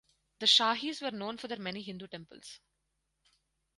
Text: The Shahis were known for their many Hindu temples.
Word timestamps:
The 0.39 0.47
Shahis 0.47 0.99
were 1.03 1.15
known 1.15 1.37
for 1.37 1.47
their 1.47 1.59
many 1.59 1.83
Hindu 1.83 2.07
temples. 2.07 2.59